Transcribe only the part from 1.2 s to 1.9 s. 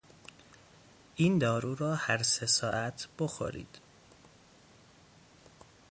دارو